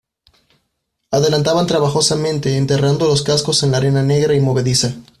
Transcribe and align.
adelantaban 1.11 1.67
trabajosamente 1.67 2.57
enterrando 2.57 3.05
los 3.05 3.21
cascos 3.21 3.61
en 3.61 3.69
la 3.69 3.77
arena 3.77 4.01
negra 4.01 4.33
y 4.33 4.39
movediza. 4.39 4.95